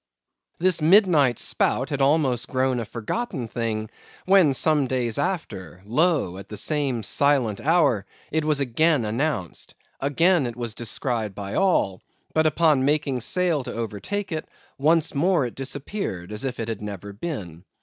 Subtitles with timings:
[0.57, 3.91] This midnight spout had almost grown a forgotten thing,
[4.25, 6.39] when, some days after, lo!
[6.39, 12.01] at the same silent hour, it was again announced: again it was descried by all;
[12.33, 16.81] but upon making sail to overtake it, once more it disappeared as if it had
[16.81, 17.63] never been.